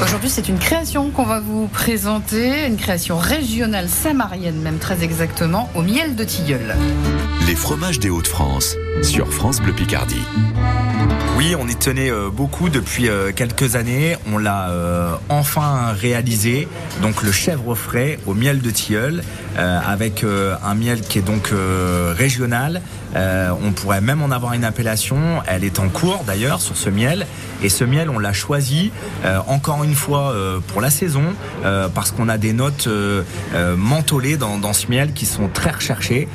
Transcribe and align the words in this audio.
Aujourd'hui, 0.00 0.30
c'est 0.30 0.48
une 0.48 0.60
création 0.60 1.10
qu'on 1.10 1.24
va 1.24 1.40
vous 1.40 1.66
présenter, 1.66 2.66
une 2.66 2.76
création 2.76 3.18
régionale 3.18 3.88
samarienne, 3.88 4.60
même 4.60 4.78
très 4.78 5.02
exactement, 5.02 5.68
au 5.74 5.82
miel 5.82 6.14
de 6.14 6.22
tilleul. 6.22 6.76
Les 7.48 7.56
fromages 7.56 7.98
des 7.98 8.08
Hauts-de-France 8.08 8.76
sur 9.02 9.32
France 9.32 9.60
Bleu 9.60 9.72
Picardie. 9.72 10.24
Oui, 11.38 11.54
on 11.56 11.68
y 11.68 11.76
tenait 11.76 12.10
euh, 12.10 12.30
beaucoup 12.30 12.68
depuis 12.68 13.08
euh, 13.08 13.30
quelques 13.32 13.76
années. 13.76 14.16
On 14.32 14.38
l'a 14.38 14.70
euh, 14.70 15.14
enfin 15.28 15.92
réalisé. 15.92 16.66
Donc 17.00 17.22
le 17.22 17.30
chèvre 17.30 17.76
frais 17.76 18.18
au 18.26 18.34
miel 18.34 18.60
de 18.60 18.70
tilleul, 18.70 19.22
avec 19.56 20.24
un 20.24 20.74
miel 20.76 21.00
qui 21.00 21.18
est 21.18 21.22
donc 21.22 21.52
régional. 22.16 22.80
on 23.16 23.72
pourrait 23.72 24.00
même 24.00 24.22
en 24.22 24.30
avoir 24.30 24.52
une 24.52 24.62
appellation. 24.62 25.18
Elle 25.48 25.64
est 25.64 25.80
en 25.80 25.88
cours 25.88 26.22
d'ailleurs 26.24 26.60
sur 26.60 26.76
ce 26.76 26.90
miel. 26.90 27.26
Et 27.60 27.68
ce 27.68 27.82
miel, 27.82 28.08
on 28.08 28.20
l'a 28.20 28.32
choisi 28.32 28.92
encore 29.48 29.82
une 29.82 29.94
fois 29.96 30.32
pour 30.68 30.80
la 30.80 30.90
saison 30.90 31.24
parce 31.92 32.12
qu'on 32.12 32.28
a 32.28 32.38
des 32.38 32.52
notes 32.52 32.88
mentholées 33.76 34.36
dans, 34.36 34.72
ce 34.72 34.86
miel 34.88 35.12
qui 35.12 35.26
sont 35.26 35.48
très 35.48 35.72
recherchées. 35.72 36.28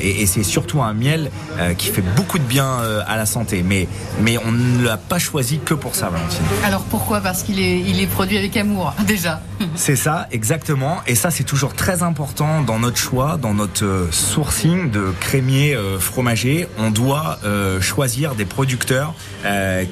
Et, 0.00 0.22
et 0.22 0.26
c'est 0.26 0.42
surtout 0.42 0.82
un 0.82 0.94
miel 0.94 1.30
qui 1.78 1.88
fait 1.88 2.02
beaucoup 2.16 2.38
de 2.38 2.44
bien 2.44 2.78
à 3.06 3.16
la 3.16 3.26
santé 3.26 3.56
mais, 3.62 3.88
mais 4.20 4.38
on 4.38 4.52
ne 4.52 4.84
l'a 4.84 4.96
pas 4.96 5.18
choisi 5.18 5.60
que 5.64 5.74
pour 5.74 5.94
ça, 5.94 6.08
Valentine. 6.08 6.42
Alors 6.64 6.82
pourquoi? 6.84 7.20
Parce 7.20 7.42
qu'il 7.42 7.60
est, 7.60 7.80
il 7.80 8.00
est 8.00 8.06
produit 8.06 8.38
avec 8.38 8.56
amour, 8.56 8.94
déjà. 9.06 9.40
C'est 9.74 9.96
ça, 9.96 10.26
exactement. 10.30 11.00
Et 11.06 11.14
ça, 11.14 11.30
c'est 11.30 11.44
toujours 11.44 11.74
très 11.74 12.02
important 12.02 12.62
dans 12.62 12.78
notre 12.78 12.96
choix, 12.96 13.38
dans 13.40 13.54
notre 13.54 13.84
euh, 13.84 14.10
sourcing 14.10 14.90
de 14.90 15.12
crémier 15.20 15.74
euh, 15.74 15.98
fromager. 15.98 16.68
On 16.78 16.90
doit 16.90 17.38
euh, 17.44 17.80
choisir 17.80 18.34
des 18.34 18.44
producteurs 18.44 19.14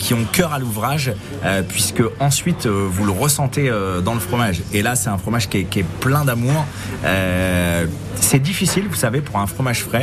qui 0.00 0.14
ont 0.14 0.24
cœur 0.32 0.52
à 0.52 0.58
l'ouvrage, 0.58 1.12
puisque 1.68 2.02
ensuite 2.18 2.66
vous 2.66 3.05
le 3.05 3.12
ressentez 3.12 3.70
dans 4.05 4.14
le 4.14 4.18
fromage. 4.18 4.62
Et 4.72 4.83
là, 4.83 4.96
c'est 4.96 5.11
un 5.11 5.18
fromage 5.18 5.48
qui 5.48 5.58
est, 5.58 5.64
qui 5.64 5.80
est 5.80 5.86
plein 6.00 6.24
d'amour. 6.24 6.66
c'est 8.16 8.42
difficile, 8.42 8.86
vous 8.89 8.96
savez, 8.96 9.20
pour 9.20 9.39
un 9.39 9.46
fromage 9.46 9.84
frais, 9.84 9.94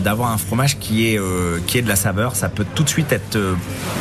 d'avoir 0.00 0.30
un 0.30 0.38
fromage 0.38 0.78
qui 0.78 1.08
est, 1.08 1.20
qui 1.66 1.78
est 1.78 1.82
de 1.82 1.88
la 1.88 1.96
saveur. 1.96 2.36
Ça 2.36 2.48
peut 2.48 2.66
tout 2.74 2.82
de 2.82 2.88
suite 2.88 3.12
être 3.12 3.36
euh, 3.36 3.54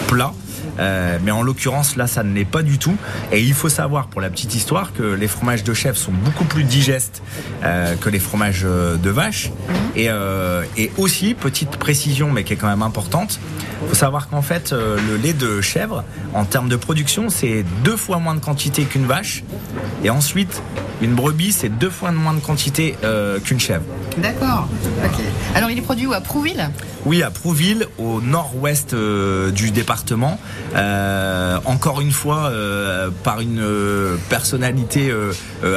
plat. 0.08 0.34
Euh, 0.80 1.17
mais 1.23 1.31
en 1.31 1.41
l'occurrence, 1.41 1.95
là, 1.95 2.08
ça 2.08 2.23
ne 2.23 2.33
l'est 2.33 2.45
pas 2.45 2.63
du 2.63 2.77
tout. 2.77 2.95
Et 3.31 3.41
il 3.41 3.53
faut 3.53 3.69
savoir, 3.69 4.08
pour 4.08 4.21
la 4.21 4.30
petite 4.30 4.55
histoire, 4.55 4.94
que 4.94 5.03
les 5.03 5.27
fromages 5.27 5.63
de 5.63 5.73
chèvre 5.73 5.97
sont 5.97 6.11
beaucoup 6.11 6.45
plus 6.45 6.63
digestes 6.63 7.21
euh, 7.63 7.95
que 7.95 8.09
les 8.09 8.19
fromages 8.19 8.63
de 8.63 9.09
vache. 9.09 9.52
Mhm. 9.95 10.05
Et, 10.77 10.91
aussi, 10.97 11.33
petite 11.33 11.77
précision, 11.77 12.31
mais 12.31 12.43
qui 12.43 12.53
est 12.53 12.55
quand 12.55 12.67
même 12.67 12.81
importante, 12.81 13.39
il 13.81 13.89
faut 13.89 13.95
savoir 13.95 14.30
qu'en 14.30 14.41
fait, 14.41 14.71
le 14.71 15.17
lait 15.17 15.33
de 15.33 15.61
chèvre, 15.61 16.03
en 16.33 16.45
termes 16.45 16.69
de 16.69 16.75
production, 16.75 17.30
c'est 17.30 17.66
deux 17.83 17.97
fois 17.97 18.19
moins 18.19 18.36
de 18.36 18.39
quantité 18.39 18.83
qu'une 18.83 19.05
vache. 19.05 19.43
Et 20.03 20.09
ensuite, 20.09 20.61
une 21.02 21.13
brebis, 21.13 21.52
c'est 21.52 21.69
deux 21.69 21.89
fois 21.89 22.11
moins 22.11 22.33
de 22.33 22.39
quantité 22.39 22.95
qu'une 23.43 23.59
chèvre. 23.59 23.83
D'accord. 24.17 24.67
Alors, 25.55 25.69
il 25.69 25.77
est 25.77 25.81
produit 25.81 26.08
où? 26.08 26.13
À 26.13 26.21
Prouville? 26.21 26.69
Oui, 27.06 27.22
à 27.22 27.30
Prouville, 27.30 27.88
au 28.00 28.20
nord-ouest 28.20 28.95
euh, 28.95 29.52
du 29.52 29.70
département. 29.70 30.39
Euh, 30.75 31.59
encore 31.66 32.02
une 32.02 32.11
fois, 32.11 32.50
euh, 32.50 33.11
par 33.23 33.42
une 33.42 33.64
personnalité 34.28 35.14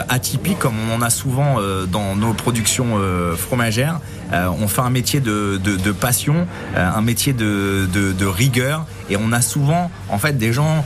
atypique, 0.09 0.59
comme 0.59 0.75
on 0.89 0.95
en 0.95 1.03
a 1.03 1.11
souvent 1.11 1.56
dans 1.91 2.17
nos 2.17 2.33
productions 2.33 2.99
fromagères. 3.37 4.01
on 4.33 4.69
fait 4.69 4.81
un 4.81 4.91
métier 4.91 5.21
de, 5.21 5.93
passion, 5.93 6.47
un 6.75 7.01
métier 7.03 7.33
de, 7.33 8.27
rigueur, 8.27 8.87
et 9.11 9.17
on 9.17 9.33
a 9.33 9.41
souvent, 9.41 9.91
en 10.09 10.19
fait, 10.19 10.39
des 10.39 10.53
gens 10.53 10.84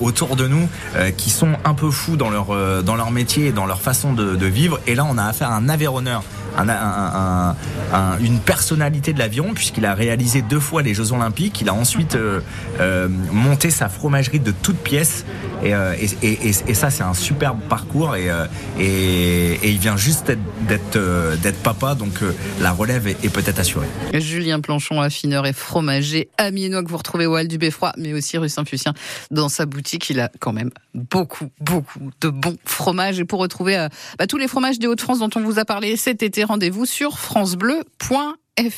autour 0.00 0.36
de 0.36 0.46
nous 0.48 0.68
qui 1.16 1.30
sont 1.30 1.52
un 1.64 1.74
peu 1.74 1.90
fous 1.90 2.16
dans 2.16 2.30
leur 2.30 3.10
métier 3.10 3.46
et 3.46 3.52
dans 3.52 3.66
leur 3.66 3.80
façon 3.80 4.12
de, 4.12 4.46
vivre. 4.46 4.80
Et 4.86 4.94
là, 4.94 5.06
on 5.08 5.18
a 5.18 5.24
affaire 5.24 5.50
à 5.50 5.56
un 5.56 5.68
Une 6.58 8.40
personnalité 8.40 9.12
de 9.12 9.18
l'avion 9.18 9.54
puisqu'il 9.54 9.86
a 9.86 9.94
réalisé 9.94 10.42
deux 10.42 10.60
fois 10.60 10.82
les 10.82 10.94
Jeux 10.94 11.12
Olympiques. 11.12 11.60
Il 11.60 11.68
a 11.68 11.74
ensuite 11.74 12.14
euh, 12.14 12.40
euh, 12.80 13.08
monté 13.08 13.70
sa 13.70 13.88
fromagerie 13.88 14.40
de 14.40 14.52
toutes 14.52 14.78
pièces 14.78 15.24
et, 15.62 15.74
euh, 15.74 15.94
ça 16.74 16.90
c'est 16.90 17.02
un 17.02 17.14
superbe 17.14 17.60
parcours 17.68 18.16
et, 18.16 18.28
il 19.64 19.78
vient 19.78 19.96
juste 19.96 20.32
d'être 20.68 21.62
papa 21.62 21.94
donc 21.94 22.20
la 22.60 22.72
relève 22.72 23.08
est, 23.08 23.32
peut-être 23.32 23.58
assurée. 23.58 23.86
Julien 24.14 24.60
Planchon, 24.60 25.00
affineur 25.00 25.46
et 25.46 25.52
fromager 25.52 26.28
amiénois 26.38 26.82
que 26.82 26.88
vous 26.88 26.96
retrouvez 26.96 27.26
au 27.26 27.36
Hall 27.36 27.48
du 27.48 27.58
Beffroi 27.58 27.92
mais 27.96 28.12
aussi 28.12 28.38
rue 28.38 28.48
Saint-Fucien 28.48 28.94
dans 29.30 29.48
sa 29.48 29.66
boutique. 29.66 30.10
Il 30.10 30.20
a 30.20 30.30
quand 30.40 30.52
même 30.52 30.70
beaucoup 30.94 31.48
beaucoup 31.60 32.10
de 32.20 32.28
bons 32.28 32.56
fromages 32.64 33.18
et 33.18 33.24
pour 33.24 33.40
retrouver 33.40 33.86
bah, 34.18 34.26
tous 34.26 34.38
les 34.38 34.48
fromages 34.48 34.78
des 34.78 34.86
Hauts-de-France 34.86 35.18
dont 35.18 35.30
on 35.36 35.40
vous 35.40 35.58
a 35.58 35.64
parlé 35.64 35.96
cet 35.96 36.22
été 36.22 36.43
rendez-vous 36.44 36.86
sur 36.86 37.18
francebleu.fr. 37.18 38.74